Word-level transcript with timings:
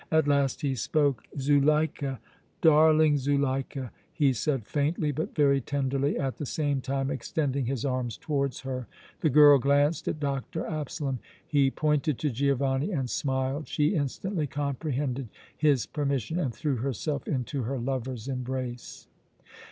At 0.11 0.27
last 0.27 0.61
he 0.61 0.73
spoke. 0.73 1.25
"Zuleika, 1.37 2.19
darling 2.59 3.17
Zuleika!" 3.17 3.91
he 4.11 4.33
said, 4.33 4.65
faintly, 4.65 5.11
but 5.11 5.35
very 5.35 5.61
tenderly, 5.61 6.17
at 6.17 6.37
the 6.37 6.45
same 6.47 6.81
time 6.81 7.11
extending 7.11 7.67
his 7.67 7.85
arms 7.85 8.17
towards 8.17 8.61
her. 8.61 8.87
The 9.19 9.29
girl 9.29 9.59
glanced 9.59 10.07
at 10.07 10.19
Dr. 10.19 10.65
Absalom. 10.65 11.19
He 11.45 11.69
pointed 11.69 12.17
to 12.17 12.31
Giovanni 12.31 12.91
and 12.91 13.11
smiled. 13.11 13.67
She 13.67 13.93
instantly 13.93 14.47
comprehended 14.47 15.29
his 15.55 15.85
permission 15.85 16.39
and 16.39 16.51
threw 16.51 16.77
herself 16.77 17.27
into 17.27 17.61
her 17.61 17.77
lover's 17.77 18.27
embrace. 18.27 19.07